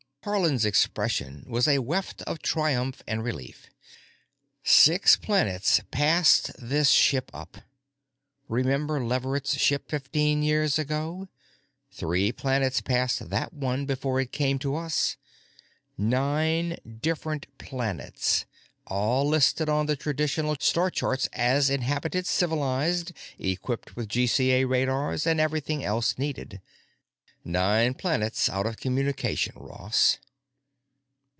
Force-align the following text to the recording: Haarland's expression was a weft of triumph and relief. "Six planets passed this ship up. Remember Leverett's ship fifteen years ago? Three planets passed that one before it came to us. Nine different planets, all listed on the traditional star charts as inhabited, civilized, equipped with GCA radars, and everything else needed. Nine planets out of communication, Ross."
Haarland's 0.23 0.65
expression 0.65 1.43
was 1.47 1.67
a 1.67 1.79
weft 1.79 2.21
of 2.27 2.43
triumph 2.43 3.01
and 3.07 3.23
relief. 3.23 3.71
"Six 4.63 5.17
planets 5.17 5.81
passed 5.89 6.51
this 6.59 6.91
ship 6.91 7.31
up. 7.33 7.57
Remember 8.47 9.03
Leverett's 9.03 9.57
ship 9.57 9.89
fifteen 9.89 10.43
years 10.43 10.77
ago? 10.77 11.27
Three 11.91 12.31
planets 12.31 12.81
passed 12.81 13.31
that 13.31 13.51
one 13.51 13.87
before 13.87 14.19
it 14.19 14.31
came 14.31 14.59
to 14.59 14.75
us. 14.75 15.17
Nine 15.97 16.77
different 17.01 17.47
planets, 17.57 18.45
all 18.85 19.27
listed 19.27 19.69
on 19.69 19.87
the 19.87 19.95
traditional 19.95 20.55
star 20.59 20.91
charts 20.91 21.27
as 21.33 21.67
inhabited, 21.71 22.27
civilized, 22.27 23.11
equipped 23.39 23.95
with 23.95 24.07
GCA 24.07 24.69
radars, 24.69 25.25
and 25.25 25.39
everything 25.39 25.83
else 25.83 26.19
needed. 26.19 26.61
Nine 27.43 27.95
planets 27.95 28.49
out 28.49 28.67
of 28.67 28.77
communication, 28.77 29.53
Ross." 29.57 30.19